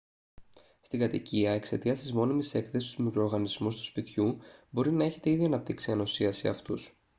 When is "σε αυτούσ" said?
6.31-6.95